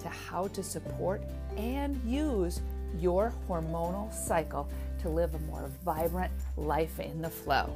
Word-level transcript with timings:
to 0.00 0.08
how 0.08 0.48
to 0.48 0.62
support 0.62 1.22
and 1.56 2.00
use 2.04 2.60
your 2.98 3.32
hormonal 3.48 4.12
cycle 4.12 4.68
to 5.00 5.08
live 5.08 5.34
a 5.34 5.38
more 5.40 5.70
vibrant 5.84 6.32
life 6.56 7.00
in 7.00 7.20
the 7.20 7.30
flow, 7.30 7.72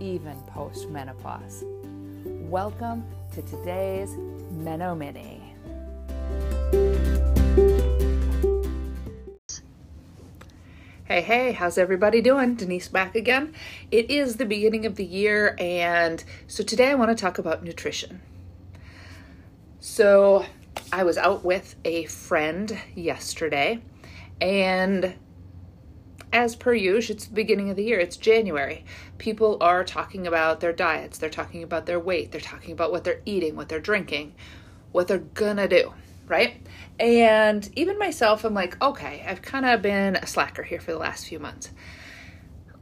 even 0.00 0.36
post 0.48 0.88
menopause. 0.90 1.64
Welcome 2.24 3.04
to 3.32 3.42
today's 3.42 4.16
Meno 4.50 4.94
Mini. 4.94 5.54
Hey, 11.04 11.20
hey, 11.20 11.52
how's 11.52 11.78
everybody 11.78 12.20
doing? 12.20 12.56
Denise 12.56 12.88
back 12.88 13.14
again. 13.14 13.54
It 13.90 14.10
is 14.10 14.36
the 14.36 14.44
beginning 14.44 14.86
of 14.86 14.96
the 14.96 15.04
year, 15.04 15.54
and 15.58 16.22
so 16.48 16.64
today 16.64 16.90
I 16.90 16.94
want 16.94 17.10
to 17.10 17.14
talk 17.14 17.38
about 17.38 17.62
nutrition. 17.62 18.20
So, 19.78 20.44
I 20.92 21.04
was 21.04 21.18
out 21.18 21.44
with 21.44 21.76
a 21.84 22.04
friend 22.06 22.78
yesterday, 22.94 23.82
and 24.40 25.14
as 26.32 26.56
per 26.56 26.74
usual, 26.74 27.16
it's 27.16 27.26
the 27.26 27.34
beginning 27.34 27.70
of 27.70 27.76
the 27.76 27.84
year, 27.84 27.98
it's 27.98 28.16
January. 28.16 28.84
People 29.18 29.58
are 29.60 29.84
talking 29.84 30.26
about 30.26 30.60
their 30.60 30.72
diets, 30.72 31.18
they're 31.18 31.30
talking 31.30 31.62
about 31.62 31.86
their 31.86 32.00
weight, 32.00 32.32
they're 32.32 32.40
talking 32.40 32.72
about 32.72 32.90
what 32.90 33.04
they're 33.04 33.22
eating, 33.24 33.56
what 33.56 33.68
they're 33.68 33.80
drinking, 33.80 34.34
what 34.92 35.08
they're 35.08 35.18
gonna 35.18 35.68
do 35.68 35.92
right? 36.28 36.60
And 36.98 37.68
even 37.76 37.98
myself, 37.98 38.44
I'm 38.44 38.54
like, 38.54 38.80
okay, 38.82 39.24
I've 39.26 39.42
kind 39.42 39.66
of 39.66 39.82
been 39.82 40.16
a 40.16 40.26
slacker 40.26 40.62
here 40.62 40.80
for 40.80 40.92
the 40.92 40.98
last 40.98 41.26
few 41.26 41.38
months. 41.38 41.70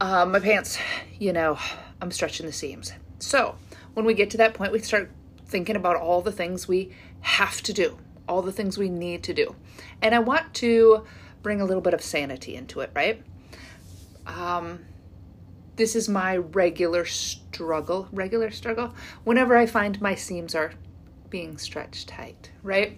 Um, 0.01 0.31
my 0.31 0.39
pants, 0.39 0.77
you 1.19 1.33
know, 1.33 1.57
I'm 2.01 2.11
stretching 2.11 2.45
the 2.45 2.51
seams. 2.51 2.91
So 3.19 3.55
when 3.93 4.05
we 4.05 4.13
get 4.13 4.29
to 4.31 4.37
that 4.37 4.53
point, 4.53 4.71
we 4.71 4.79
start 4.79 5.11
thinking 5.45 5.75
about 5.75 5.95
all 5.95 6.21
the 6.21 6.31
things 6.31 6.67
we 6.67 6.91
have 7.25 7.61
to 7.63 7.73
do, 7.73 7.97
all 8.27 8.41
the 8.41 8.51
things 8.51 8.77
we 8.77 8.89
need 8.89 9.23
to 9.23 9.33
do. 9.33 9.55
And 10.01 10.15
I 10.15 10.19
want 10.19 10.53
to 10.55 11.05
bring 11.41 11.61
a 11.61 11.65
little 11.65 11.81
bit 11.81 11.93
of 11.93 12.01
sanity 12.01 12.55
into 12.55 12.81
it, 12.81 12.91
right? 12.95 13.21
Um, 14.25 14.79
this 15.75 15.95
is 15.95 16.07
my 16.07 16.37
regular 16.37 17.05
struggle, 17.05 18.07
regular 18.11 18.51
struggle, 18.51 18.95
whenever 19.23 19.55
I 19.55 19.65
find 19.65 20.01
my 20.01 20.15
seams 20.15 20.55
are 20.55 20.73
being 21.29 21.57
stretched 21.57 22.07
tight, 22.07 22.51
right? 22.63 22.97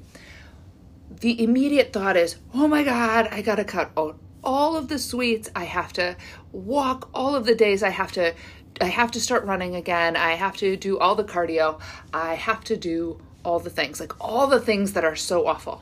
the 1.09 1.42
immediate 1.42 1.94
thought 1.94 2.17
is, 2.17 2.38
oh 2.53 2.67
my 2.67 2.83
God, 2.83 3.30
I 3.31 3.42
gotta 3.42 3.64
cut 3.64 3.92
out 3.98 4.20
all 4.44 4.75
of 4.75 4.88
the 4.88 5.00
sweets. 5.00 5.50
I 5.55 5.64
have 5.64 5.94
to 5.94 6.16
walk 6.52 7.09
all 7.14 7.36
of 7.36 7.45
the 7.45 7.55
days. 7.55 7.83
I 7.83 7.89
have 7.89 8.11
to, 8.14 8.33
I 8.80 8.86
have 8.86 9.11
to 9.11 9.22
start 9.22 9.45
running 9.45 9.75
again. 9.75 10.16
I 10.16 10.33
have 10.33 10.58
to 10.58 10.78
do 10.78 11.00
all 11.00 11.16
the 11.16 11.23
cardio. 11.23 11.80
I 12.14 12.36
have 12.36 12.64
to 12.66 12.78
do 12.78 13.20
all 13.48 13.59
the 13.59 13.70
things, 13.70 14.02
like 14.02 14.14
all 14.20 14.45
the 14.48 14.59
things 14.59 14.92
that 14.92 15.06
are 15.06 15.16
so 15.16 15.48
awful. 15.48 15.81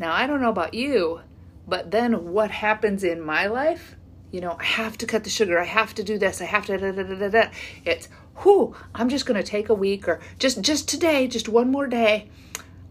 Now, 0.00 0.12
I 0.12 0.26
don't 0.26 0.42
know 0.42 0.50
about 0.50 0.74
you, 0.74 1.20
but 1.68 1.92
then 1.92 2.32
what 2.32 2.50
happens 2.50 3.04
in 3.04 3.20
my 3.20 3.46
life? 3.46 3.94
You 4.32 4.40
know, 4.40 4.56
I 4.58 4.64
have 4.64 4.98
to 4.98 5.06
cut 5.06 5.22
the 5.22 5.30
sugar. 5.30 5.56
I 5.56 5.64
have 5.64 5.94
to 5.94 6.02
do 6.02 6.18
this. 6.18 6.42
I 6.42 6.46
have 6.46 6.66
to 6.66 6.76
da 6.76 6.90
da 6.90 7.04
da 7.04 7.14
da 7.14 7.28
da. 7.28 7.50
It's, 7.84 8.08
whoo, 8.44 8.74
I'm 8.92 9.08
just 9.08 9.24
going 9.24 9.40
to 9.40 9.48
take 9.48 9.68
a 9.68 9.74
week 9.74 10.08
or 10.08 10.20
just 10.40 10.60
just 10.62 10.88
today, 10.88 11.28
just 11.28 11.48
one 11.48 11.70
more 11.70 11.86
day 11.86 12.28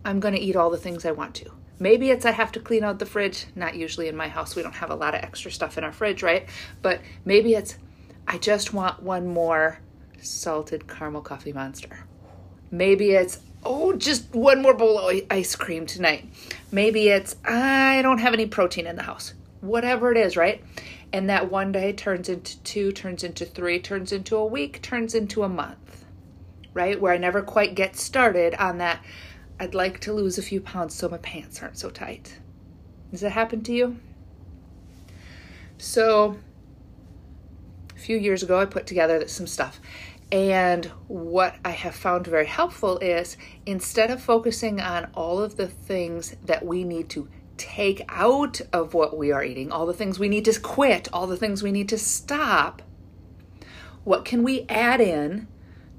I'm 0.06 0.22
going 0.22 0.34
to 0.34 0.40
eat 0.40 0.56
all 0.56 0.70
the 0.70 0.78
things 0.78 1.06
I 1.06 1.12
want 1.12 1.36
to. 1.36 1.52
Maybe 1.78 2.12
it's 2.12 2.26
I 2.26 2.32
have 2.32 2.54
to 2.54 2.62
clean 2.62 2.86
out 2.86 3.00
the 3.00 3.06
fridge. 3.06 3.48
Not 3.54 3.76
usually 3.76 4.08
in 4.08 4.16
my 4.16 4.30
house. 4.30 4.56
We 4.56 4.64
don't 4.64 4.76
have 4.76 4.92
a 4.92 4.96
lot 4.96 5.14
of 5.14 5.22
extra 5.22 5.52
stuff 5.52 5.78
in 5.78 5.84
our 5.84 5.92
fridge, 5.92 6.24
right? 6.24 6.48
But 6.82 7.02
maybe 7.26 7.54
it's 7.54 7.78
I 8.30 8.38
just 8.38 8.74
want 8.74 9.04
one 9.04 9.28
more 9.28 9.80
salted 10.22 10.88
caramel 10.88 11.22
coffee 11.22 11.52
monster. 11.52 12.06
Maybe 12.78 13.12
it's 13.12 13.40
oh, 13.64 13.94
just 13.94 14.34
one 14.34 14.62
more 14.62 14.74
bowl 14.74 15.00
of 15.00 15.22
ice 15.32 15.56
cream 15.56 15.86
tonight. 15.86 16.30
Maybe 16.72 17.10
it's 17.10 17.36
I 17.46 18.02
don't 18.02 18.20
have 18.20 18.34
any 18.34 18.46
protein 18.46 18.88
in 18.88 18.96
the 18.96 19.04
house. 19.04 19.34
Whatever 19.62 20.12
it 20.12 20.18
is, 20.18 20.36
right? 20.38 20.64
And 21.14 21.30
that 21.30 21.50
one 21.50 21.72
day 21.72 21.94
turns 21.94 22.30
into 22.30 22.62
two, 22.64 22.92
turns 22.92 23.24
into 23.24 23.46
three, 23.46 23.80
turns 23.80 24.12
into 24.12 24.36
a 24.36 24.46
week, 24.46 24.82
turns 24.82 25.16
into 25.16 25.44
a 25.44 25.50
month, 25.50 26.06
right? 26.74 27.00
Where 27.00 27.14
I 27.14 27.18
never 27.18 27.42
quite 27.42 27.76
get 27.76 27.96
started 27.96 28.54
on 28.56 28.78
that 28.80 29.04
I'd 29.60 29.74
like 29.74 30.00
to 30.02 30.14
lose 30.14 30.38
a 30.38 30.42
few 30.42 30.60
pounds 30.60 30.96
so 30.96 31.08
my 31.08 31.18
pants 31.18 31.62
aren't 31.62 31.78
so 31.78 31.90
tight. 31.90 32.40
Does 33.12 33.22
that 33.22 33.32
happen 33.32 33.64
to 33.64 33.74
you? 33.74 33.98
So, 35.78 36.38
a 37.96 38.00
few 38.00 38.18
years 38.18 38.44
ago, 38.44 38.60
I 38.60 38.66
put 38.66 38.86
together 38.86 39.26
some 39.28 39.48
stuff. 39.48 39.80
And 40.32 40.86
what 41.08 41.56
I 41.64 41.70
have 41.70 41.96
found 41.96 42.28
very 42.28 42.48
helpful 42.48 42.98
is 42.98 43.38
instead 43.66 44.10
of 44.10 44.22
focusing 44.22 44.82
on 44.82 45.10
all 45.14 45.42
of 45.42 45.56
the 45.56 45.68
things 45.68 46.36
that 46.46 46.66
we 46.66 46.84
need 46.84 47.10
to 47.10 47.30
take 47.58 48.04
out 48.10 48.60
of 48.74 48.94
what 48.94 49.18
we 49.18 49.32
are 49.32 49.44
eating, 49.44 49.72
all 49.72 49.86
the 49.86 49.94
things 49.94 50.20
we 50.20 50.28
need 50.28 50.46
to 50.46 50.60
quit, 50.60 51.08
all 51.14 51.28
the 51.28 51.38
things 51.38 51.64
we 51.64 51.72
need 51.72 51.90
to 51.90 51.98
stop, 51.98 52.82
what 54.04 54.26
can 54.26 54.44
we 54.44 54.66
add 54.68 55.00
in 55.00 55.48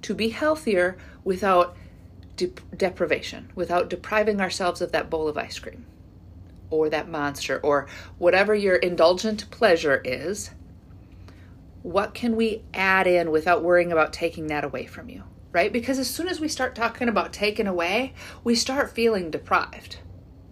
to 0.03 0.15
be 0.15 0.28
healthier 0.28 0.97
without 1.25 1.76
de- 2.36 2.53
deprivation, 2.76 3.50
without 3.54 3.88
depriving 3.88 4.41
ourselves 4.41 4.81
of 4.81 4.92
that 4.92 5.09
bowl 5.09 5.28
of 5.28 5.38
ice 5.38 5.59
cream 5.59 5.86
or 6.69 6.91
that 6.91 7.09
monster 7.09 7.59
or 7.62 7.86
whatever 8.19 8.54
your 8.54 8.76
indulgent 8.76 9.50
pleasure 9.50 10.00
is, 10.04 10.50
what 11.86 12.14
can 12.14 12.34
we 12.34 12.64
add 12.74 13.06
in 13.06 13.30
without 13.30 13.62
worrying 13.62 13.92
about 13.92 14.12
taking 14.12 14.48
that 14.48 14.64
away 14.64 14.86
from 14.86 15.08
you? 15.08 15.22
Right? 15.52 15.72
Because 15.72 16.00
as 16.00 16.10
soon 16.10 16.26
as 16.26 16.41
we 16.41 16.48
start 16.48 16.74
talking 16.74 17.08
about 17.08 17.32
taking 17.32 17.69
away, 17.69 18.12
we 18.42 18.56
start 18.56 18.91
feeling 18.91 19.30
deprived. 19.30 19.98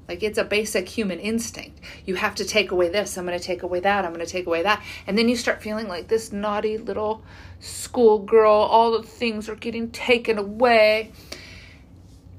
Like 0.07 0.23
it's 0.23 0.39
a 0.39 0.45
basic 0.45 0.89
human 0.89 1.19
instinct. 1.19 1.81
You 2.07 2.15
have 2.15 2.37
to 2.37 2.45
take 2.45 2.71
away 2.71 2.89
this, 2.89 3.19
I'm 3.19 3.27
going 3.27 3.37
to 3.37 3.45
take 3.45 3.65
away 3.65 3.81
that, 3.81 4.05
I'm 4.05 4.13
going 4.13 4.25
to 4.25 4.31
take 4.31 4.47
away 4.47 4.63
that. 4.63 4.81
And 5.09 5.19
then 5.19 5.29
you 5.29 5.35
start 5.35 5.61
feeling 5.61 5.89
like 5.89 6.07
this 6.07 6.31
naughty 6.31 6.79
little 6.79 7.25
schoolgirl. 7.59 8.53
All 8.53 8.93
the 8.93 9.03
things 9.03 9.49
are 9.49 9.57
getting 9.57 9.91
taken 9.91 10.39
away 10.39 11.11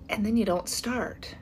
and 0.08 0.26
then 0.26 0.38
you 0.38 0.46
don't 0.46 0.70
start. 0.70 1.36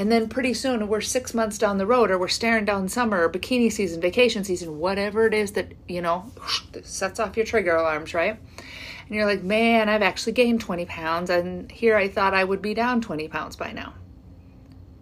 And 0.00 0.10
then 0.10 0.30
pretty 0.30 0.54
soon 0.54 0.88
we're 0.88 1.02
six 1.02 1.34
months 1.34 1.58
down 1.58 1.76
the 1.76 1.84
road, 1.84 2.10
or 2.10 2.18
we're 2.18 2.26
staring 2.26 2.64
down 2.64 2.88
summer, 2.88 3.22
or 3.22 3.28
bikini 3.30 3.70
season, 3.70 4.00
vacation 4.00 4.44
season, 4.44 4.78
whatever 4.78 5.26
it 5.26 5.34
is 5.34 5.52
that, 5.52 5.74
you 5.86 6.00
know, 6.00 6.32
sets 6.82 7.20
off 7.20 7.36
your 7.36 7.44
trigger 7.44 7.76
alarms, 7.76 8.14
right? 8.14 8.38
And 8.38 9.14
you're 9.14 9.26
like, 9.26 9.42
man, 9.42 9.90
I've 9.90 10.00
actually 10.00 10.32
gained 10.32 10.62
20 10.62 10.86
pounds, 10.86 11.28
and 11.28 11.70
here 11.70 11.98
I 11.98 12.08
thought 12.08 12.32
I 12.32 12.44
would 12.44 12.62
be 12.62 12.72
down 12.72 13.02
20 13.02 13.28
pounds 13.28 13.56
by 13.56 13.72
now. 13.72 13.92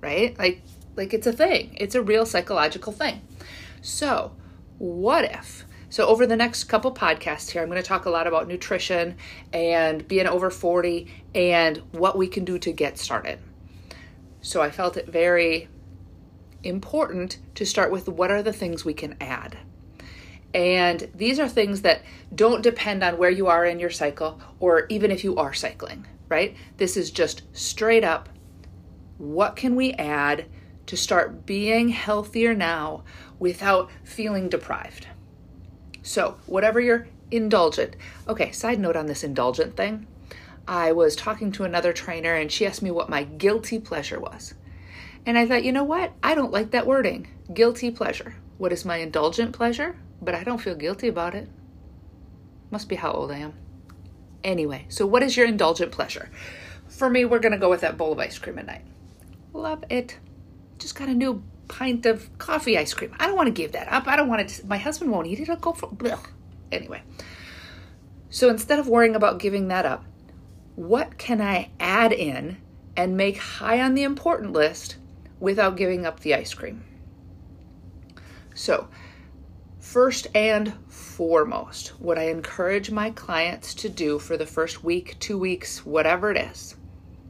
Right? 0.00 0.36
Like, 0.36 0.62
like 0.96 1.14
it's 1.14 1.28
a 1.28 1.32
thing. 1.32 1.76
It's 1.76 1.94
a 1.94 2.02
real 2.02 2.26
psychological 2.26 2.92
thing. 2.92 3.20
So, 3.80 4.32
what 4.78 5.26
if 5.26 5.64
so, 5.90 6.08
over 6.08 6.26
the 6.26 6.36
next 6.36 6.64
couple 6.64 6.92
podcasts 6.92 7.50
here, 7.50 7.62
I'm 7.62 7.68
going 7.68 7.80
to 7.80 7.86
talk 7.86 8.04
a 8.06 8.10
lot 8.10 8.26
about 8.26 8.48
nutrition 8.48 9.16
and 9.52 10.06
being 10.06 10.26
over 10.26 10.50
40 10.50 11.06
and 11.36 11.78
what 11.92 12.18
we 12.18 12.26
can 12.26 12.44
do 12.44 12.58
to 12.58 12.72
get 12.72 12.98
started. 12.98 13.38
So, 14.40 14.62
I 14.62 14.70
felt 14.70 14.96
it 14.96 15.08
very 15.08 15.68
important 16.62 17.38
to 17.54 17.64
start 17.64 17.90
with 17.90 18.08
what 18.08 18.30
are 18.30 18.42
the 18.42 18.52
things 18.52 18.84
we 18.84 18.94
can 18.94 19.16
add. 19.20 19.58
And 20.54 21.10
these 21.14 21.38
are 21.38 21.48
things 21.48 21.82
that 21.82 22.02
don't 22.34 22.62
depend 22.62 23.02
on 23.02 23.18
where 23.18 23.30
you 23.30 23.48
are 23.48 23.64
in 23.64 23.78
your 23.78 23.90
cycle 23.90 24.40
or 24.60 24.86
even 24.88 25.10
if 25.10 25.22
you 25.22 25.36
are 25.36 25.52
cycling, 25.52 26.06
right? 26.28 26.56
This 26.78 26.96
is 26.96 27.10
just 27.10 27.42
straight 27.52 28.04
up 28.04 28.28
what 29.18 29.56
can 29.56 29.74
we 29.74 29.92
add 29.94 30.46
to 30.86 30.96
start 30.96 31.44
being 31.44 31.88
healthier 31.88 32.54
now 32.54 33.02
without 33.38 33.90
feeling 34.04 34.48
deprived? 34.48 35.08
So, 36.02 36.38
whatever 36.46 36.80
you're 36.80 37.08
indulgent. 37.30 37.96
Okay, 38.28 38.52
side 38.52 38.78
note 38.78 38.96
on 38.96 39.06
this 39.06 39.24
indulgent 39.24 39.76
thing. 39.76 40.06
I 40.68 40.92
was 40.92 41.16
talking 41.16 41.50
to 41.52 41.64
another 41.64 41.94
trainer 41.94 42.34
and 42.34 42.52
she 42.52 42.66
asked 42.66 42.82
me 42.82 42.90
what 42.90 43.08
my 43.08 43.24
guilty 43.24 43.78
pleasure 43.78 44.20
was. 44.20 44.52
And 45.24 45.38
I 45.38 45.46
thought, 45.46 45.64
you 45.64 45.72
know 45.72 45.82
what? 45.82 46.12
I 46.22 46.34
don't 46.34 46.52
like 46.52 46.72
that 46.72 46.86
wording. 46.86 47.26
Guilty 47.52 47.90
pleasure. 47.90 48.34
What 48.58 48.70
is 48.70 48.84
my 48.84 48.98
indulgent 48.98 49.54
pleasure? 49.54 49.96
But 50.20 50.34
I 50.34 50.44
don't 50.44 50.60
feel 50.60 50.74
guilty 50.74 51.08
about 51.08 51.34
it. 51.34 51.48
Must 52.70 52.86
be 52.86 52.96
how 52.96 53.12
old 53.12 53.32
I 53.32 53.38
am. 53.38 53.54
Anyway, 54.44 54.84
so 54.90 55.06
what 55.06 55.22
is 55.22 55.38
your 55.38 55.46
indulgent 55.46 55.90
pleasure? 55.90 56.30
For 56.86 57.08
me, 57.08 57.24
we're 57.24 57.38
going 57.38 57.52
to 57.52 57.58
go 57.58 57.70
with 57.70 57.80
that 57.80 57.96
bowl 57.96 58.12
of 58.12 58.18
ice 58.18 58.38
cream 58.38 58.58
at 58.58 58.66
night. 58.66 58.84
Love 59.54 59.84
it. 59.88 60.18
Just 60.78 60.94
got 60.94 61.08
a 61.08 61.14
new 61.14 61.42
pint 61.68 62.04
of 62.04 62.36
coffee 62.36 62.76
ice 62.76 62.92
cream. 62.92 63.14
I 63.18 63.26
don't 63.26 63.36
want 63.36 63.46
to 63.46 63.52
give 63.52 63.72
that 63.72 63.90
up. 63.90 64.06
I 64.06 64.16
don't 64.16 64.28
want 64.28 64.46
to. 64.46 64.66
My 64.66 64.76
husband 64.76 65.10
won't 65.10 65.26
eat 65.26 65.40
it. 65.40 65.48
I'll 65.48 65.56
go 65.56 65.72
for. 65.72 65.88
Blech. 65.88 66.26
Anyway. 66.70 67.02
So 68.28 68.50
instead 68.50 68.78
of 68.78 68.86
worrying 68.86 69.16
about 69.16 69.38
giving 69.38 69.68
that 69.68 69.86
up, 69.86 70.04
what 70.78 71.18
can 71.18 71.40
I 71.40 71.70
add 71.80 72.12
in 72.12 72.56
and 72.96 73.16
make 73.16 73.36
high 73.36 73.80
on 73.82 73.94
the 73.94 74.04
important 74.04 74.52
list 74.52 74.96
without 75.40 75.76
giving 75.76 76.06
up 76.06 76.20
the 76.20 76.36
ice 76.36 76.54
cream? 76.54 76.84
So, 78.54 78.86
first 79.80 80.28
and 80.36 80.72
foremost, 80.86 81.88
what 81.98 82.16
I 82.16 82.28
encourage 82.28 82.92
my 82.92 83.10
clients 83.10 83.74
to 83.74 83.88
do 83.88 84.20
for 84.20 84.36
the 84.36 84.46
first 84.46 84.84
week, 84.84 85.16
two 85.18 85.36
weeks, 85.36 85.84
whatever 85.84 86.30
it 86.30 86.36
is, 86.36 86.76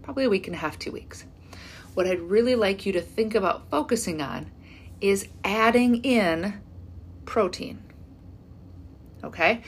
probably 0.03 0.25
a 0.25 0.31
week 0.31 0.47
and 0.47 0.55
a 0.55 0.59
half, 0.59 0.79
two 0.79 0.93
weeks, 0.93 1.25
what 1.95 2.07
I'd 2.07 2.21
really 2.21 2.55
like 2.55 2.85
you 2.85 2.93
to 2.93 3.01
think 3.01 3.35
about 3.35 3.71
focusing 3.71 4.21
on 4.21 4.51
is 5.01 5.27
adding 5.43 6.05
in 6.05 6.61
protein. 7.25 7.83
Okay? 9.25 9.63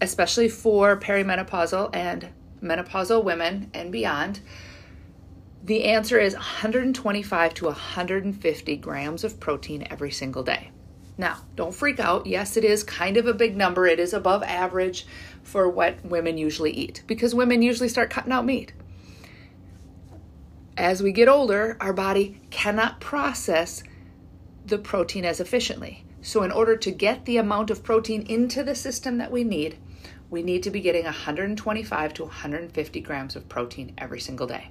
Especially 0.00 0.48
for 0.48 0.96
perimenopausal 0.96 1.90
and 1.92 2.28
menopausal 2.62 3.24
women 3.24 3.70
and 3.74 3.90
beyond. 3.92 4.40
The 5.62 5.84
answer 5.84 6.18
is 6.18 6.34
125 6.34 7.54
to 7.54 7.66
150 7.66 8.76
grams 8.76 9.24
of 9.24 9.38
protein 9.38 9.86
every 9.90 10.10
single 10.10 10.42
day. 10.42 10.70
Now, 11.18 11.38
don't 11.54 11.74
freak 11.74 12.00
out. 12.00 12.26
Yes, 12.26 12.56
it 12.56 12.64
is 12.64 12.82
kind 12.82 13.18
of 13.18 13.26
a 13.26 13.34
big 13.34 13.54
number. 13.54 13.86
It 13.86 14.00
is 14.00 14.14
above 14.14 14.42
average 14.42 15.06
for 15.42 15.68
what 15.68 16.02
women 16.02 16.38
usually 16.38 16.70
eat 16.70 17.02
because 17.06 17.34
women 17.34 17.60
usually 17.60 17.90
start 17.90 18.08
cutting 18.08 18.32
out 18.32 18.46
meat. 18.46 18.72
As 20.78 21.02
we 21.02 21.12
get 21.12 21.28
older, 21.28 21.76
our 21.78 21.92
body 21.92 22.40
cannot 22.48 23.00
process 23.00 23.82
the 24.64 24.78
protein 24.78 25.26
as 25.26 25.40
efficiently. 25.40 26.06
So, 26.22 26.42
in 26.42 26.52
order 26.52 26.76
to 26.76 26.90
get 26.90 27.24
the 27.24 27.38
amount 27.38 27.70
of 27.70 27.82
protein 27.82 28.22
into 28.22 28.62
the 28.62 28.74
system 28.74 29.18
that 29.18 29.32
we 29.32 29.42
need, 29.42 29.78
we 30.28 30.42
need 30.42 30.62
to 30.62 30.70
be 30.70 30.80
getting 30.80 31.04
125 31.04 32.14
to 32.14 32.24
150 32.24 33.00
grams 33.00 33.36
of 33.36 33.48
protein 33.48 33.94
every 33.98 34.20
single 34.20 34.46
day. 34.46 34.70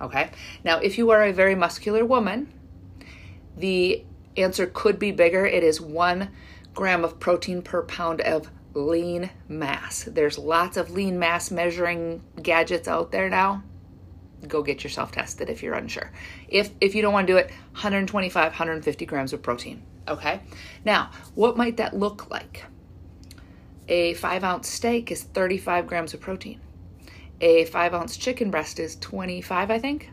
Okay? 0.00 0.30
Now, 0.64 0.78
if 0.78 0.98
you 0.98 1.10
are 1.10 1.22
a 1.22 1.32
very 1.32 1.54
muscular 1.54 2.04
woman, 2.04 2.52
the 3.56 4.04
answer 4.36 4.66
could 4.66 4.98
be 4.98 5.12
bigger. 5.12 5.46
It 5.46 5.62
is 5.62 5.80
one 5.80 6.30
gram 6.74 7.04
of 7.04 7.20
protein 7.20 7.62
per 7.62 7.82
pound 7.82 8.20
of 8.20 8.50
lean 8.74 9.30
mass. 9.48 10.04
There's 10.04 10.38
lots 10.38 10.76
of 10.76 10.90
lean 10.90 11.18
mass 11.18 11.50
measuring 11.50 12.22
gadgets 12.40 12.88
out 12.88 13.12
there 13.12 13.28
now. 13.28 13.62
Go 14.46 14.62
get 14.62 14.82
yourself 14.82 15.12
tested 15.12 15.50
if 15.50 15.62
you're 15.62 15.74
unsure. 15.74 16.10
If 16.48 16.70
if 16.80 16.94
you 16.94 17.02
don't 17.02 17.12
want 17.12 17.26
to 17.26 17.32
do 17.32 17.36
it, 17.36 17.50
125, 17.72 18.52
150 18.52 19.06
grams 19.06 19.32
of 19.32 19.42
protein. 19.42 19.82
Okay. 20.08 20.40
Now, 20.84 21.10
what 21.34 21.56
might 21.56 21.76
that 21.76 21.96
look 21.96 22.30
like? 22.30 22.64
A 23.88 24.14
five 24.14 24.44
ounce 24.44 24.68
steak 24.68 25.10
is 25.10 25.22
35 25.22 25.86
grams 25.86 26.14
of 26.14 26.20
protein. 26.20 26.60
A 27.40 27.64
five 27.66 27.94
ounce 27.94 28.16
chicken 28.16 28.50
breast 28.50 28.78
is 28.78 28.96
25, 28.96 29.70
I 29.70 29.78
think 29.78 30.10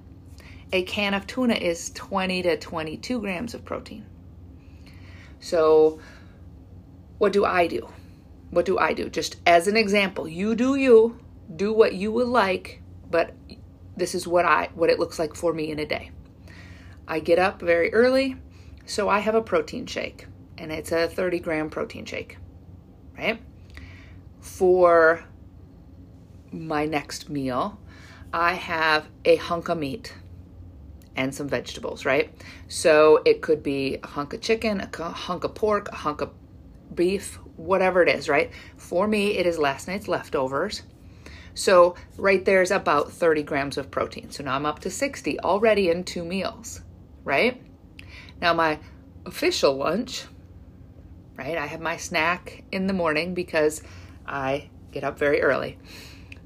a 0.71 0.83
can 0.83 1.13
of 1.13 1.25
tuna 1.27 1.53
is 1.53 1.91
20 1.91 2.41
to 2.43 2.57
22 2.57 3.19
grams 3.19 3.53
of 3.53 3.63
protein. 3.63 4.05
So, 5.39 5.99
what 7.17 7.33
do 7.33 7.45
I 7.45 7.67
do? 7.67 7.89
What 8.49 8.65
do 8.65 8.77
I 8.77 8.93
do? 8.93 9.09
Just 9.09 9.37
as 9.45 9.67
an 9.67 9.77
example, 9.77 10.27
you 10.27 10.55
do 10.55 10.75
you, 10.75 11.19
do 11.55 11.73
what 11.73 11.93
you 11.93 12.11
would 12.11 12.27
like, 12.27 12.81
but 13.09 13.33
this 13.95 14.13
is 14.13 14.27
what 14.27 14.45
I 14.45 14.69
what 14.75 14.89
it 14.89 14.99
looks 14.99 15.19
like 15.19 15.35
for 15.35 15.53
me 15.53 15.71
in 15.71 15.79
a 15.79 15.85
day. 15.85 16.11
I 17.07 17.19
get 17.19 17.39
up 17.39 17.61
very 17.61 17.93
early, 17.93 18.35
so 18.87 19.09
I 19.09 19.19
have 19.19 19.35
a 19.35 19.41
protein 19.41 19.85
shake, 19.85 20.25
and 20.57 20.71
it's 20.71 20.91
a 20.91 21.07
30 21.07 21.39
gram 21.39 21.69
protein 21.69 22.05
shake, 22.05 22.37
right? 23.17 23.39
For 24.39 25.23
my 26.51 26.85
next 26.85 27.29
meal, 27.29 27.79
I 28.33 28.53
have 28.53 29.07
a 29.25 29.35
hunk 29.35 29.69
of 29.69 29.77
meat 29.77 30.15
and 31.15 31.33
some 31.35 31.47
vegetables, 31.47 32.05
right? 32.05 32.33
So 32.67 33.21
it 33.25 33.41
could 33.41 33.61
be 33.61 33.97
a 34.01 34.07
hunk 34.07 34.33
of 34.33 34.41
chicken, 34.41 34.81
a 34.81 35.03
hunk 35.03 35.43
of 35.43 35.53
pork, 35.53 35.89
a 35.91 35.95
hunk 35.95 36.21
of 36.21 36.31
beef, 36.95 37.39
whatever 37.57 38.01
it 38.03 38.09
is, 38.09 38.29
right? 38.29 38.51
For 38.77 39.07
me, 39.07 39.37
it 39.37 39.45
is 39.45 39.59
last 39.59 39.87
night's 39.87 40.07
leftovers. 40.07 40.83
So 41.53 41.95
right 42.17 42.45
there's 42.45 42.69
about 42.69 43.11
30 43.11 43.43
grams 43.43 43.77
of 43.77 43.89
protein. 43.89 44.29
So 44.29 44.43
now 44.43 44.55
I'm 44.55 44.65
up 44.65 44.79
to 44.79 44.91
60 44.91 45.39
already 45.39 45.89
in 45.89 46.03
two 46.03 46.23
meals, 46.23 46.81
right? 47.23 47.61
Now 48.41 48.53
my 48.53 48.79
official 49.25 49.75
lunch, 49.75 50.25
right? 51.35 51.57
I 51.57 51.65
have 51.65 51.81
my 51.81 51.97
snack 51.97 52.63
in 52.71 52.87
the 52.87 52.93
morning 52.93 53.33
because 53.33 53.81
I 54.25 54.69
get 54.91 55.03
up 55.03 55.17
very 55.17 55.41
early. 55.41 55.77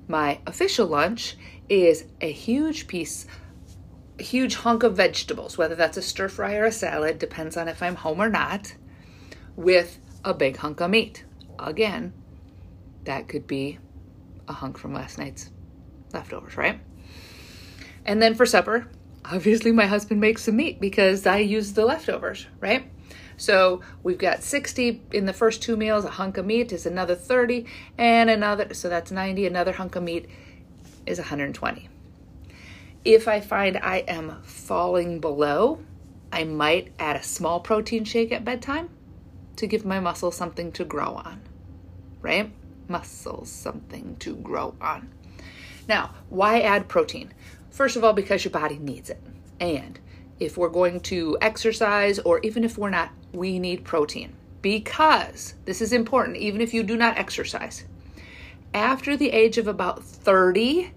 My 0.08 0.40
official 0.48 0.88
lunch 0.88 1.38
is 1.70 2.06
a 2.20 2.32
huge 2.32 2.88
piece 2.88 3.26
a 4.22 4.24
huge 4.24 4.54
hunk 4.54 4.84
of 4.84 4.96
vegetables, 4.96 5.58
whether 5.58 5.74
that's 5.74 5.98
a 5.98 6.02
stir 6.02 6.30
fry 6.30 6.56
or 6.56 6.66
a 6.66 6.72
salad, 6.72 7.18
depends 7.18 7.58
on 7.58 7.68
if 7.68 7.82
I'm 7.82 7.96
home 7.96 8.22
or 8.22 8.30
not, 8.30 8.76
with 9.56 9.98
a 10.24 10.32
big 10.32 10.58
hunk 10.58 10.80
of 10.80 10.92
meat. 10.92 11.26
Again, 11.58 12.14
that 13.06 13.28
could 13.28 13.48
be 13.48 13.80
a 14.48 14.54
hunk 14.54 14.78
from 14.78 14.94
last 14.94 15.18
night's 15.18 15.50
leftovers, 16.14 16.56
right? 16.56 16.80
And 18.06 18.22
then 18.22 18.36
for 18.36 18.46
supper, 18.46 18.88
obviously 19.26 19.72
my 19.72 19.86
husband 19.86 20.22
makes 20.22 20.44
some 20.44 20.58
meat 20.58 20.80
because 20.80 21.26
I 21.26 21.38
use 21.38 21.74
the 21.74 21.86
leftovers, 21.86 22.48
right? 22.60 22.92
So 23.38 23.82
we've 24.04 24.18
got 24.18 24.44
60 24.44 25.02
in 25.12 25.26
the 25.26 25.34
first 25.34 25.64
two 25.64 25.76
meals, 25.76 26.06
a 26.06 26.12
hunk 26.12 26.38
of 26.38 26.46
meat 26.46 26.72
is 26.72 26.86
another 26.86 27.16
30, 27.16 27.66
and 27.98 28.30
another, 28.30 28.74
so 28.74 28.88
that's 28.88 29.12
90, 29.12 29.48
another 29.48 29.72
hunk 29.72 29.96
of 29.96 30.04
meat 30.04 30.28
is 31.06 31.18
120. 31.18 31.90
If 33.04 33.28
I 33.28 33.40
find 33.40 33.78
I 33.78 33.98
am 34.08 34.42
falling 34.44 35.20
below, 35.20 35.80
I 36.32 36.44
might 36.44 36.94
add 37.00 37.16
a 37.16 37.24
small 37.24 37.60
protein 37.60 38.04
shake 38.06 38.32
at 38.32 38.46
bedtime 38.46 38.90
to 39.56 39.68
give 39.68 39.86
my 39.86 40.00
muscles 40.00 40.36
something 40.36 40.72
to 40.74 40.86
grow 40.86 41.16
on, 41.16 41.42
right? 42.22 42.52
Muscles, 42.88 43.50
something 43.50 44.18
to 44.18 44.36
grow 44.36 44.76
on. 44.80 45.12
Now, 45.88 46.14
why 46.30 46.62
add 46.62 46.88
protein? 46.88 47.34
First 47.72 47.96
of 47.96 48.04
all, 48.04 48.14
because 48.14 48.44
your 48.44 48.52
body 48.52 48.78
needs 48.78 49.10
it. 49.10 49.20
And 49.60 50.00
if 50.40 50.58
we're 50.58 50.70
going 50.70 51.00
to 51.02 51.38
exercise 51.42 52.20
or 52.20 52.40
even 52.40 52.64
if 52.64 52.78
we're 52.78 52.90
not, 52.90 53.12
we 53.32 53.60
need 53.60 53.86
protein. 53.86 54.34
Because 54.62 55.56
this 55.66 55.82
is 55.82 55.94
important, 55.94 56.38
even 56.38 56.62
if 56.62 56.74
you 56.74 56.84
do 56.84 56.98
not 56.98 57.18
exercise. 57.18 57.86
After 58.74 59.18
the 59.18 59.32
age 59.32 59.58
of 59.58 59.68
about 59.68 60.04
30, 60.04 60.92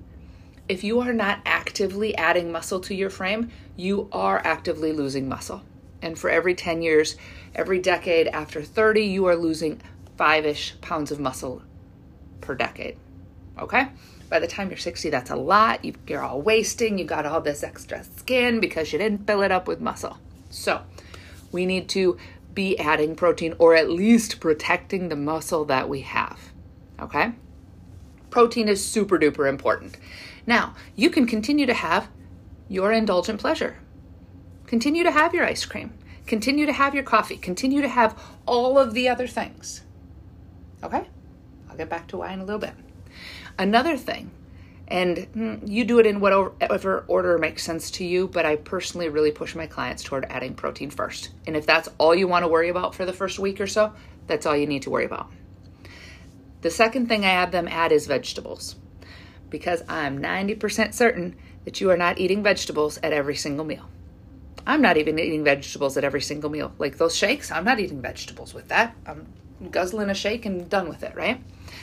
if 0.68 0.82
you 0.84 1.00
are 1.00 1.12
not 1.12 1.40
actively 1.46 2.16
adding 2.16 2.50
muscle 2.50 2.80
to 2.80 2.94
your 2.94 3.10
frame, 3.10 3.50
you 3.76 4.08
are 4.12 4.40
actively 4.44 4.92
losing 4.92 5.28
muscle. 5.28 5.62
And 6.02 6.18
for 6.18 6.28
every 6.28 6.54
10 6.54 6.82
years, 6.82 7.16
every 7.54 7.78
decade 7.78 8.28
after 8.28 8.62
30, 8.62 9.02
you 9.02 9.26
are 9.26 9.36
losing 9.36 9.80
five 10.16 10.44
ish 10.44 10.78
pounds 10.80 11.10
of 11.10 11.20
muscle 11.20 11.62
per 12.40 12.54
decade. 12.54 12.96
Okay? 13.58 13.88
By 14.28 14.38
the 14.38 14.46
time 14.46 14.68
you're 14.68 14.78
60, 14.78 15.10
that's 15.10 15.30
a 15.30 15.36
lot. 15.36 15.84
You're 16.08 16.22
all 16.22 16.40
wasting. 16.40 16.98
You 16.98 17.04
got 17.04 17.26
all 17.26 17.40
this 17.40 17.62
extra 17.62 18.04
skin 18.16 18.60
because 18.60 18.92
you 18.92 18.98
didn't 18.98 19.26
fill 19.26 19.42
it 19.42 19.52
up 19.52 19.68
with 19.68 19.80
muscle. 19.80 20.18
So, 20.50 20.82
we 21.52 21.66
need 21.66 21.88
to 21.90 22.18
be 22.54 22.78
adding 22.78 23.16
protein 23.16 23.54
or 23.58 23.74
at 23.74 23.90
least 23.90 24.40
protecting 24.40 25.08
the 25.08 25.16
muscle 25.16 25.64
that 25.66 25.88
we 25.88 26.00
have. 26.02 26.38
Okay? 27.00 27.32
Protein 28.30 28.68
is 28.68 28.84
super 28.84 29.18
duper 29.18 29.48
important. 29.48 29.96
Now, 30.46 30.74
you 30.96 31.10
can 31.10 31.26
continue 31.26 31.66
to 31.66 31.74
have 31.74 32.08
your 32.68 32.92
indulgent 32.92 33.40
pleasure. 33.40 33.76
Continue 34.66 35.04
to 35.04 35.10
have 35.10 35.34
your 35.34 35.44
ice 35.44 35.64
cream. 35.64 35.92
Continue 36.26 36.66
to 36.66 36.72
have 36.72 36.94
your 36.94 37.04
coffee. 37.04 37.36
Continue 37.36 37.82
to 37.82 37.88
have 37.88 38.20
all 38.46 38.78
of 38.78 38.94
the 38.94 39.08
other 39.08 39.26
things. 39.26 39.82
Okay? 40.82 41.08
I'll 41.68 41.76
get 41.76 41.90
back 41.90 42.08
to 42.08 42.16
why 42.16 42.32
in 42.32 42.40
a 42.40 42.44
little 42.44 42.60
bit. 42.60 42.74
Another 43.58 43.96
thing, 43.96 44.30
and 44.88 45.18
hmm, 45.32 45.54
you 45.64 45.84
do 45.84 45.98
it 45.98 46.06
in 46.06 46.20
whatever 46.20 47.04
order 47.08 47.38
makes 47.38 47.62
sense 47.62 47.90
to 47.92 48.04
you, 48.04 48.28
but 48.28 48.44
I 48.44 48.56
personally 48.56 49.08
really 49.08 49.30
push 49.30 49.54
my 49.54 49.66
clients 49.66 50.02
toward 50.02 50.26
adding 50.28 50.54
protein 50.54 50.90
first. 50.90 51.30
And 51.46 51.56
if 51.56 51.64
that's 51.64 51.88
all 51.98 52.14
you 52.14 52.28
want 52.28 52.42
to 52.42 52.48
worry 52.48 52.68
about 52.68 52.94
for 52.94 53.06
the 53.06 53.12
first 53.12 53.38
week 53.38 53.60
or 53.60 53.66
so, 53.66 53.92
that's 54.26 54.46
all 54.46 54.56
you 54.56 54.66
need 54.66 54.82
to 54.82 54.90
worry 54.90 55.04
about. 55.04 55.30
The 56.62 56.70
second 56.70 57.08
thing 57.08 57.24
I 57.24 57.30
have 57.30 57.50
them 57.50 57.68
add 57.68 57.92
is 57.92 58.06
vegetables 58.06 58.76
because 59.50 59.82
I'm 59.88 60.20
90% 60.20 60.94
certain 60.94 61.36
that 61.64 61.80
you 61.80 61.90
are 61.90 61.96
not 61.96 62.18
eating 62.18 62.42
vegetables 62.42 62.98
at 63.02 63.12
every 63.12 63.36
single 63.36 63.64
meal. 63.64 63.88
I'm 64.66 64.80
not 64.80 64.96
even 64.96 65.18
eating 65.18 65.44
vegetables 65.44 65.96
at 65.96 66.04
every 66.04 66.22
single 66.22 66.50
meal. 66.50 66.72
Like 66.78 66.96
those 66.96 67.14
shakes, 67.14 67.50
I'm 67.50 67.64
not 67.64 67.80
eating 67.80 68.00
vegetables 68.00 68.54
with 68.54 68.68
that. 68.68 68.96
I'm 69.06 69.26
guzzling 69.70 70.10
a 70.10 70.14
shake 70.14 70.46
and 70.46 70.68
done 70.68 70.88
with 70.88 71.02
it, 71.02 71.14
right? 71.14 71.42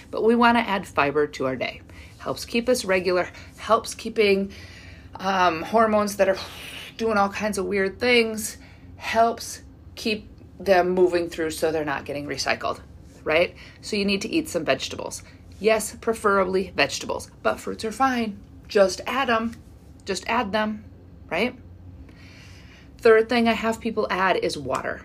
But 0.10 0.24
we 0.24 0.36
want 0.36 0.58
to 0.58 0.62
add 0.62 0.88
fiber 0.88 1.28
to 1.28 1.46
our 1.46 1.56
day. 1.56 1.82
Helps 2.20 2.46
keep 2.46 2.70
us 2.70 2.86
regular, 2.86 3.30
helps 3.58 3.96
keeping 3.96 4.51
um, 5.16 5.63
hormones 5.63 6.18
that 6.18 6.30
are 6.30 6.38
doing 6.98 7.18
all 7.18 7.30
kinds 7.30 7.58
of 7.58 7.66
weird 7.66 8.00
things, 8.00 8.58
helps 8.98 9.62
keep 9.96 10.28
them 10.60 10.90
moving 10.90 11.30
through 11.30 11.51
so 11.51 11.72
they're 11.72 11.84
not 11.86 12.06
getting 12.06 12.28
recycled, 12.28 12.80
right? 13.24 13.56
So 13.82 13.96
you 13.96 14.06
need 14.06 14.22
to 14.22 14.30
eat 14.30 14.50
some 14.50 14.66
vegetables. 14.66 15.24
Yes, 15.60 15.96
preferably 16.00 16.72
vegetables, 16.75 17.30
but 17.44 17.60
fruits 17.60 17.86
are 17.86 17.92
fine. 17.92 18.40
Just 18.68 19.01
add 19.06 19.30
them. 19.30 19.56
Just 20.06 20.28
add 20.28 20.51
them, 20.51 20.84
right? 21.30 21.56
Third 22.98 23.30
thing 23.30 23.48
I 23.48 23.54
have 23.54 23.80
people 23.80 24.08
add 24.10 24.38
is 24.38 24.58
water, 24.58 25.01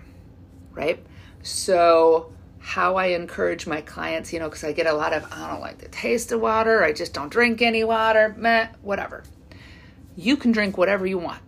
right? 0.73 1.05
So, 1.43 2.33
how 2.67 2.97
I 2.97 3.07
encourage 3.07 3.65
my 3.65 3.81
clients, 3.81 4.33
you 4.33 4.41
know, 4.41 4.49
because 4.49 4.65
I 4.65 4.73
get 4.73 4.89
a 4.89 4.93
lot 4.93 5.13
of, 5.13 5.25
I 5.33 5.49
don't 5.49 5.61
like 5.61 5.79
the 5.79 5.87
taste 5.87 6.33
of 6.33 6.41
water, 6.41 6.83
I 6.83 6.93
just 6.93 7.15
don't 7.15 7.29
drink 7.29 7.63
any 7.63 7.85
water, 7.85 8.35
meh, 8.37 8.67
whatever. 8.83 9.23
You 10.17 10.37
can 10.37 10.51
drink 10.51 10.77
whatever 10.77 11.07
you 11.07 11.17
want, 11.17 11.43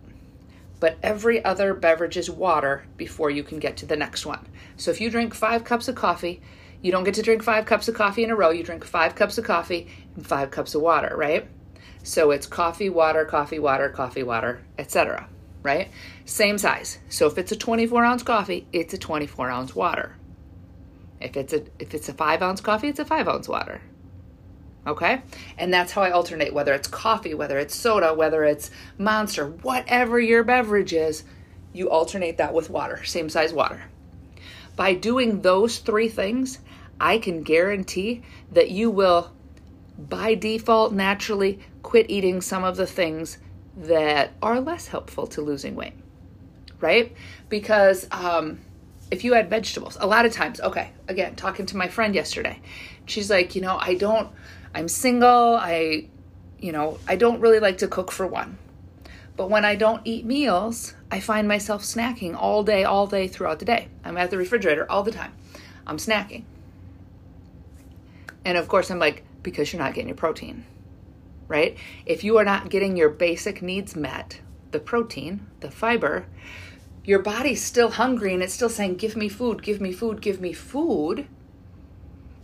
but 0.79 0.97
every 1.03 1.43
other 1.43 1.73
beverage 1.73 2.15
is 2.15 2.29
water 2.29 2.85
before 2.95 3.29
you 3.29 3.43
can 3.43 3.59
get 3.59 3.75
to 3.77 3.85
the 3.85 3.97
next 3.97 4.25
one. 4.25 4.47
So, 4.77 4.91
if 4.91 5.01
you 5.01 5.09
drink 5.09 5.33
five 5.33 5.65
cups 5.65 5.89
of 5.89 5.95
coffee, 5.95 6.41
you 6.81 6.93
don't 6.93 7.03
get 7.03 7.15
to 7.15 7.21
drink 7.21 7.43
five 7.43 7.65
cups 7.65 7.89
of 7.89 7.95
coffee 7.95 8.23
in 8.23 8.31
a 8.31 8.35
row. 8.37 8.51
You 8.51 8.63
drink 8.63 8.85
five 8.85 9.13
cups 9.15 9.37
of 9.37 9.43
coffee 9.43 9.89
and 10.15 10.25
five 10.25 10.51
cups 10.51 10.73
of 10.73 10.81
water, 10.81 11.13
right? 11.17 11.45
So 12.01 12.31
it's 12.31 12.47
coffee, 12.47 12.89
water, 12.89 13.25
coffee, 13.25 13.59
water, 13.59 13.89
coffee, 13.89 14.23
water, 14.23 14.61
etc 14.77 15.27
right? 15.61 15.89
Same 16.23 16.57
size. 16.57 16.99
So 17.09 17.27
if 17.27 17.37
it's 17.37 17.51
a 17.51 17.55
24 17.57 18.05
ounce 18.05 18.23
coffee, 18.23 18.65
it's 18.71 18.93
a 18.93 18.97
24 18.97 19.49
ounce 19.49 19.75
water. 19.75 20.15
If 21.21 21.35
it's 21.35 21.53
a 21.53 21.63
if 21.79 21.93
it's 21.93 22.09
a 22.09 22.13
five 22.13 22.41
ounce 22.41 22.61
coffee, 22.61 22.87
it's 22.87 22.99
a 22.99 23.05
five 23.05 23.27
ounce 23.27 23.47
water. 23.47 23.81
Okay? 24.87 25.21
And 25.57 25.73
that's 25.73 25.91
how 25.91 26.01
I 26.01 26.11
alternate, 26.11 26.53
whether 26.53 26.73
it's 26.73 26.87
coffee, 26.87 27.33
whether 27.33 27.59
it's 27.59 27.75
soda, 27.75 28.13
whether 28.13 28.43
it's 28.43 28.71
monster, 28.97 29.47
whatever 29.47 30.19
your 30.19 30.43
beverage 30.43 30.93
is, 30.93 31.23
you 31.73 31.89
alternate 31.89 32.37
that 32.37 32.53
with 32.53 32.69
water, 32.69 33.03
same 33.03 33.29
size 33.29 33.53
water. 33.53 33.83
By 34.75 34.93
doing 34.93 35.41
those 35.41 35.79
three 35.79 36.07
things, 36.07 36.59
I 36.99 37.17
can 37.17 37.43
guarantee 37.43 38.23
that 38.51 38.71
you 38.71 38.89
will, 38.89 39.31
by 39.97 40.35
default, 40.35 40.93
naturally 40.93 41.59
quit 41.83 42.09
eating 42.09 42.41
some 42.41 42.63
of 42.63 42.77
the 42.77 42.87
things 42.87 43.37
that 43.77 44.31
are 44.41 44.59
less 44.59 44.87
helpful 44.87 45.27
to 45.27 45.41
losing 45.41 45.75
weight, 45.75 45.93
right? 46.81 47.15
Because 47.47 48.07
um, 48.11 48.59
if 49.11 49.23
you 49.23 49.33
add 49.33 49.49
vegetables, 49.49 49.97
a 49.99 50.07
lot 50.07 50.25
of 50.25 50.31
times, 50.31 50.59
okay, 50.61 50.91
again, 51.07 51.35
talking 51.35 51.65
to 51.67 51.77
my 51.77 51.87
friend 51.87 52.13
yesterday, 52.13 52.61
she's 53.05 53.29
like, 53.29 53.55
you 53.55 53.61
know, 53.61 53.77
I 53.79 53.95
don't, 53.95 54.29
I'm 54.73 54.87
single, 54.87 55.55
I, 55.55 56.07
you 56.59 56.71
know, 56.71 56.99
I 57.07 57.15
don't 57.15 57.39
really 57.39 57.59
like 57.59 57.79
to 57.79 57.87
cook 57.87 58.11
for 58.11 58.27
one. 58.27 58.57
But 59.35 59.49
when 59.49 59.65
I 59.65 59.75
don't 59.75 60.01
eat 60.05 60.25
meals, 60.25 60.93
I 61.09 61.19
find 61.19 61.47
myself 61.47 61.83
snacking 61.83 62.35
all 62.35 62.63
day, 62.63 62.83
all 62.83 63.07
day 63.07 63.27
throughout 63.27 63.59
the 63.59 63.65
day. 63.65 63.87
I'm 64.03 64.17
at 64.17 64.31
the 64.31 64.37
refrigerator 64.37 64.89
all 64.91 65.03
the 65.03 65.11
time. 65.11 65.33
I'm 65.87 65.97
snacking. 65.97 66.43
And 68.43 68.57
of 68.57 68.67
course, 68.67 68.91
I'm 68.91 68.99
like, 68.99 69.23
because 69.41 69.71
you're 69.71 69.81
not 69.81 69.93
getting 69.93 70.09
your 70.09 70.17
protein 70.17 70.65
right? 71.49 71.75
If 72.05 72.23
you 72.23 72.37
are 72.37 72.45
not 72.45 72.69
getting 72.69 72.95
your 72.95 73.09
basic 73.09 73.61
needs 73.61 73.95
met, 73.95 74.39
the 74.71 74.79
protein, 74.79 75.47
the 75.59 75.69
fiber, 75.69 76.27
your 77.03 77.19
body's 77.19 77.63
still 77.63 77.91
hungry 77.91 78.33
and 78.33 78.43
it's 78.43 78.53
still 78.53 78.69
saying, 78.69 78.95
Give 78.95 79.15
me 79.15 79.29
food, 79.29 79.63
give 79.63 79.81
me 79.81 79.91
food, 79.91 80.21
give 80.21 80.41
me 80.41 80.53
food, 80.53 81.27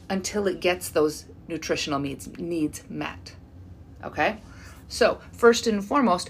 until 0.09 0.47
it 0.47 0.59
gets 0.59 0.89
those 0.89 1.25
nutritional 1.47 1.99
needs, 1.99 2.27
needs 2.37 2.83
met. 2.89 3.35
Okay? 4.03 4.37
So, 4.87 5.19
first 5.31 5.67
and 5.67 5.83
foremost, 5.83 6.29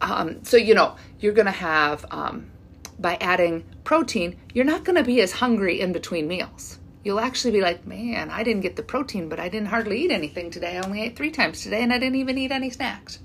um, 0.00 0.42
so 0.44 0.56
you 0.56 0.74
know, 0.74 0.96
you're 1.20 1.32
going 1.32 1.46
to 1.46 1.52
have, 1.52 2.06
um, 2.10 2.50
by 2.98 3.16
adding 3.20 3.64
protein, 3.84 4.36
you're 4.54 4.64
not 4.64 4.84
going 4.84 4.96
to 4.96 5.04
be 5.04 5.20
as 5.20 5.32
hungry 5.32 5.80
in 5.80 5.92
between 5.92 6.26
meals 6.26 6.78
you'll 7.08 7.20
actually 7.20 7.52
be 7.52 7.60
like, 7.62 7.86
man, 7.86 8.30
I 8.30 8.42
didn't 8.42 8.60
get 8.60 8.76
the 8.76 8.82
protein, 8.82 9.30
but 9.30 9.40
I 9.40 9.48
didn't 9.48 9.68
hardly 9.68 10.02
eat 10.02 10.10
anything 10.10 10.50
today. 10.50 10.76
I 10.76 10.80
only 10.84 11.02
ate 11.02 11.16
three 11.16 11.30
times 11.30 11.62
today, 11.62 11.82
and 11.82 11.90
I 11.90 11.98
didn't 11.98 12.16
even 12.16 12.36
eat 12.36 12.52
any 12.52 12.68
snacks. 12.68 13.18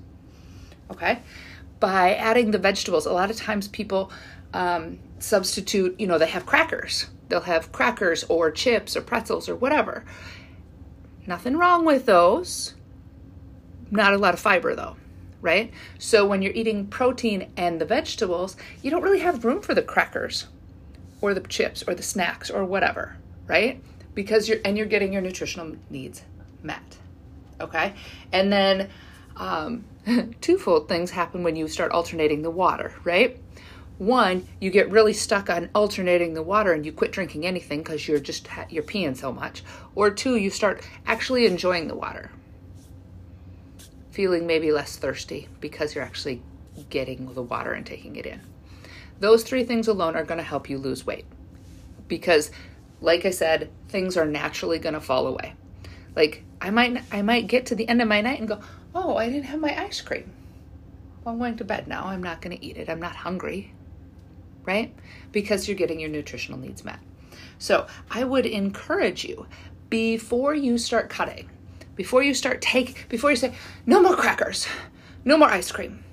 Okay? 0.90 1.20
By 1.84 2.14
adding 2.14 2.50
the 2.50 2.58
vegetables, 2.58 3.06
a 3.06 3.12
lot 3.12 3.30
of 3.30 3.36
times 3.36 3.68
people 3.68 4.10
um, 4.52 4.98
substitute, 5.18 5.98
you 5.98 6.06
know, 6.06 6.18
they 6.18 6.28
have 6.28 6.46
crackers. 6.46 7.06
They'll 7.28 7.40
have 7.42 7.72
crackers 7.72 8.24
or 8.24 8.50
chips 8.50 8.96
or 8.96 9.02
pretzels 9.02 9.48
or 9.48 9.56
whatever. 9.56 10.04
Nothing 11.26 11.56
wrong 11.56 11.84
with 11.84 12.06
those. 12.06 12.74
Not 13.90 14.14
a 14.14 14.18
lot 14.18 14.34
of 14.34 14.40
fiber 14.40 14.74
though, 14.74 14.96
right? 15.40 15.72
So 15.98 16.26
when 16.26 16.42
you're 16.42 16.52
eating 16.52 16.86
protein 16.86 17.50
and 17.56 17.80
the 17.80 17.84
vegetables, 17.84 18.56
you 18.82 18.90
don't 18.90 19.02
really 19.02 19.20
have 19.20 19.44
room 19.44 19.60
for 19.60 19.74
the 19.74 19.82
crackers 19.82 20.46
or 21.20 21.34
the 21.34 21.40
chips 21.40 21.84
or 21.86 21.94
the 21.94 22.02
snacks 22.02 22.50
or 22.50 22.64
whatever 22.64 23.16
right? 23.46 23.82
Because 24.14 24.48
you're 24.48 24.58
and 24.64 24.76
you're 24.76 24.86
getting 24.86 25.12
your 25.12 25.22
nutritional 25.22 25.76
needs 25.90 26.22
met. 26.62 26.82
Okay, 27.60 27.94
and 28.32 28.52
then 28.52 28.90
um, 29.36 29.84
twofold 30.40 30.88
things 30.88 31.10
happen 31.10 31.42
when 31.42 31.56
you 31.56 31.68
start 31.68 31.92
alternating 31.92 32.42
the 32.42 32.50
water, 32.50 32.94
right? 33.04 33.38
One, 33.98 34.46
you 34.60 34.70
get 34.70 34.90
really 34.90 35.12
stuck 35.12 35.48
on 35.48 35.70
alternating 35.74 36.34
the 36.34 36.42
water 36.42 36.72
and 36.72 36.84
you 36.84 36.92
quit 36.92 37.12
drinking 37.12 37.46
anything 37.46 37.78
because 37.78 38.08
you're 38.08 38.18
just 38.18 38.48
you're 38.68 38.82
peeing 38.82 39.16
so 39.16 39.32
much. 39.32 39.62
Or 39.94 40.10
two, 40.10 40.36
you 40.36 40.50
start 40.50 40.84
actually 41.06 41.46
enjoying 41.46 41.86
the 41.86 41.94
water, 41.94 42.32
feeling 44.10 44.46
maybe 44.46 44.72
less 44.72 44.96
thirsty 44.96 45.48
because 45.60 45.94
you're 45.94 46.04
actually 46.04 46.42
getting 46.90 47.32
the 47.34 47.42
water 47.42 47.72
and 47.72 47.86
taking 47.86 48.16
it 48.16 48.26
in. 48.26 48.40
Those 49.20 49.44
three 49.44 49.62
things 49.62 49.86
alone 49.86 50.16
are 50.16 50.24
going 50.24 50.38
to 50.38 50.44
help 50.44 50.68
you 50.68 50.76
lose 50.76 51.06
weight 51.06 51.24
because 52.08 52.50
like 53.00 53.24
I 53.26 53.30
said, 53.30 53.70
things 53.88 54.16
are 54.16 54.24
naturally 54.24 54.78
going 54.78 54.94
to 54.94 55.00
fall 55.00 55.26
away. 55.26 55.54
Like 56.16 56.42
I 56.60 56.70
might 56.70 57.02
I 57.12 57.22
might 57.22 57.46
get 57.46 57.66
to 57.66 57.74
the 57.74 57.88
end 57.88 58.02
of 58.02 58.08
my 58.08 58.20
night 58.20 58.40
and 58.40 58.48
go, 58.48 58.60
"Oh, 58.94 59.16
I 59.16 59.28
didn't 59.28 59.44
have 59.44 59.60
my 59.60 59.78
ice 59.82 60.00
cream." 60.00 60.32
Well, 61.22 61.34
I'm 61.34 61.38
going 61.38 61.56
to 61.56 61.64
bed 61.64 61.88
now. 61.88 62.04
I'm 62.06 62.22
not 62.22 62.40
going 62.40 62.56
to 62.56 62.64
eat 62.64 62.76
it. 62.76 62.88
I'm 62.88 63.00
not 63.00 63.16
hungry. 63.16 63.72
Right? 64.64 64.94
Because 65.32 65.68
you're 65.68 65.76
getting 65.76 66.00
your 66.00 66.10
nutritional 66.10 66.58
needs 66.58 66.84
met. 66.84 66.98
So, 67.58 67.86
I 68.10 68.24
would 68.24 68.46
encourage 68.46 69.24
you 69.24 69.46
before 69.90 70.54
you 70.54 70.78
start 70.78 71.10
cutting, 71.10 71.50
before 71.96 72.22
you 72.22 72.34
start 72.34 72.60
take 72.60 73.08
before 73.08 73.30
you 73.30 73.36
say, 73.36 73.54
"No 73.86 74.02
more 74.02 74.16
crackers. 74.16 74.66
No 75.24 75.36
more 75.38 75.48
ice 75.48 75.70
cream." 75.70 76.04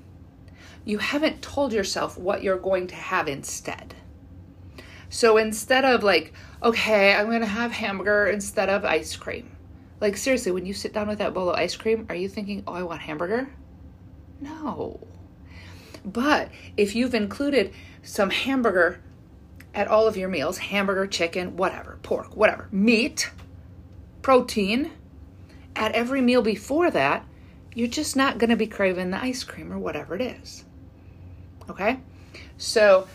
You 0.83 0.97
haven't 0.97 1.41
told 1.41 1.73
yourself 1.73 2.17
what 2.17 2.43
you're 2.43 2.57
going 2.57 2.87
to 2.87 2.95
have 2.95 3.27
instead. 3.27 3.95
So 5.09 5.37
instead 5.37 5.85
of 5.85 6.03
like, 6.03 6.33
okay, 6.63 7.13
I'm 7.13 7.27
going 7.27 7.41
to 7.41 7.47
have 7.47 7.71
hamburger 7.71 8.27
instead 8.27 8.69
of 8.69 8.85
ice 8.85 9.15
cream. 9.15 9.51
Like, 10.01 10.17
seriously, 10.17 10.51
when 10.51 10.65
you 10.65 10.73
sit 10.73 10.93
down 10.93 11.07
with 11.07 11.19
that 11.19 11.33
bowl 11.33 11.49
of 11.49 11.55
ice 11.55 11.77
cream, 11.77 12.05
are 12.09 12.15
you 12.15 12.27
thinking, 12.27 12.63
oh, 12.67 12.73
I 12.73 12.83
want 12.83 13.01
hamburger? 13.01 13.49
No. 14.41 14.99
But 16.03 16.49
if 16.75 16.95
you've 16.95 17.15
included 17.15 17.73
some 18.01 18.31
hamburger 18.31 18.99
at 19.73 19.87
all 19.87 20.07
of 20.07 20.17
your 20.17 20.27
meals 20.27 20.57
hamburger, 20.57 21.07
chicken, 21.07 21.55
whatever, 21.55 21.99
pork, 22.03 22.35
whatever, 22.35 22.67
meat, 22.71 23.31
protein 24.21 24.91
at 25.75 25.93
every 25.93 26.19
meal 26.19 26.41
before 26.41 26.91
that 26.91 27.25
you're 27.73 27.87
just 27.87 28.15
not 28.15 28.37
going 28.37 28.49
to 28.49 28.55
be 28.55 28.67
craving 28.67 29.11
the 29.11 29.21
ice 29.21 29.43
cream 29.43 29.71
or 29.71 29.79
whatever 29.79 30.15
it 30.15 30.21
is. 30.21 30.65
Okay? 31.69 31.99
So, 32.57 33.07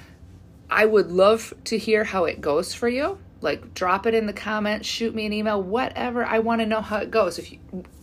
I 0.70 0.86
would 0.86 1.10
love 1.10 1.54
to 1.64 1.78
hear 1.78 2.04
how 2.04 2.24
it 2.24 2.40
goes 2.40 2.72
for 2.72 2.88
you. 2.88 3.18
Like 3.40 3.74
drop 3.74 4.06
it 4.06 4.14
in 4.14 4.26
the 4.26 4.32
comments, 4.32 4.88
shoot 4.88 5.14
me 5.14 5.26
an 5.26 5.32
email, 5.32 5.62
whatever. 5.62 6.24
I 6.24 6.38
want 6.38 6.60
to 6.60 6.66
know 6.66 6.80
how 6.80 6.98
it 6.98 7.10
goes. 7.10 7.38
If 7.38 7.52
you 7.52 7.58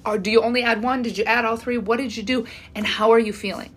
or 0.05 0.17
do 0.17 0.29
you 0.29 0.41
only 0.41 0.63
add 0.63 0.83
one? 0.83 1.01
Did 1.01 1.17
you 1.17 1.23
add 1.23 1.45
all 1.45 1.57
three? 1.57 1.77
What 1.77 1.97
did 1.97 2.15
you 2.15 2.23
do? 2.23 2.45
And 2.75 2.85
how 2.85 3.11
are 3.11 3.19
you 3.19 3.33
feeling? 3.33 3.75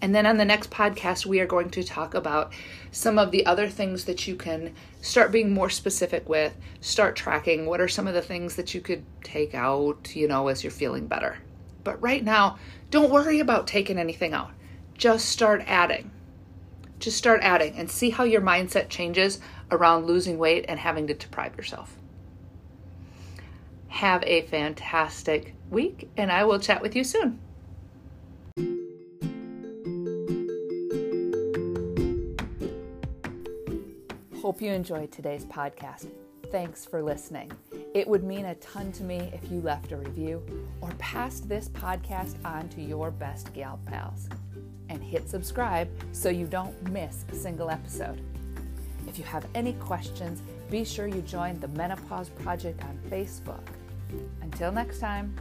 And 0.00 0.14
then 0.14 0.26
on 0.26 0.36
the 0.36 0.44
next 0.44 0.70
podcast, 0.70 1.26
we 1.26 1.40
are 1.40 1.46
going 1.46 1.70
to 1.70 1.82
talk 1.82 2.14
about 2.14 2.52
some 2.92 3.18
of 3.18 3.32
the 3.32 3.44
other 3.46 3.68
things 3.68 4.04
that 4.04 4.28
you 4.28 4.36
can 4.36 4.74
start 5.00 5.32
being 5.32 5.52
more 5.52 5.70
specific 5.70 6.28
with, 6.28 6.54
start 6.80 7.16
tracking. 7.16 7.66
What 7.66 7.80
are 7.80 7.88
some 7.88 8.06
of 8.06 8.14
the 8.14 8.22
things 8.22 8.54
that 8.56 8.74
you 8.74 8.80
could 8.80 9.04
take 9.24 9.54
out, 9.54 10.14
you 10.14 10.28
know, 10.28 10.46
as 10.48 10.62
you're 10.62 10.70
feeling 10.70 11.08
better? 11.08 11.38
But 11.82 12.00
right 12.00 12.22
now, 12.22 12.58
don't 12.90 13.10
worry 13.10 13.40
about 13.40 13.66
taking 13.66 13.98
anything 13.98 14.34
out. 14.34 14.52
Just 14.96 15.30
start 15.30 15.64
adding 15.66 16.12
just 16.98 17.16
start 17.16 17.40
adding 17.42 17.74
and 17.76 17.90
see 17.90 18.10
how 18.10 18.24
your 18.24 18.40
mindset 18.40 18.88
changes 18.88 19.40
around 19.70 20.06
losing 20.06 20.38
weight 20.38 20.64
and 20.68 20.78
having 20.78 21.06
to 21.06 21.14
deprive 21.14 21.56
yourself. 21.56 21.96
Have 23.88 24.22
a 24.24 24.42
fantastic 24.42 25.54
week, 25.70 26.08
and 26.16 26.30
I 26.30 26.44
will 26.44 26.58
chat 26.58 26.82
with 26.82 26.94
you 26.94 27.04
soon. 27.04 27.40
Hope 34.40 34.62
you 34.62 34.70
enjoyed 34.70 35.12
today's 35.12 35.44
podcast. 35.44 36.08
Thanks 36.50 36.86
for 36.86 37.02
listening. 37.02 37.52
It 37.92 38.08
would 38.08 38.24
mean 38.24 38.46
a 38.46 38.54
ton 38.56 38.92
to 38.92 39.02
me 39.02 39.30
if 39.34 39.50
you 39.50 39.60
left 39.60 39.92
a 39.92 39.96
review 39.96 40.42
or 40.80 40.90
passed 40.98 41.48
this 41.48 41.68
podcast 41.68 42.36
on 42.44 42.68
to 42.70 42.80
your 42.80 43.10
best 43.10 43.52
gal 43.52 43.78
pals. 43.84 44.28
And 44.88 45.02
hit 45.02 45.28
subscribe 45.28 45.90
so 46.12 46.30
you 46.30 46.46
don't 46.46 46.80
miss 46.90 47.26
a 47.30 47.34
single 47.34 47.68
episode. 47.68 48.22
If 49.08 49.18
you 49.18 49.24
have 49.24 49.46
any 49.54 49.72
questions, 49.72 50.42
be 50.70 50.84
sure 50.84 51.06
you 51.06 51.22
join 51.22 51.58
the 51.60 51.68
Menopause 51.68 52.28
Project 52.28 52.84
on 52.84 52.98
Facebook. 53.10 53.64
Until 54.42 54.70
next 54.70 55.00
time. 55.00 55.34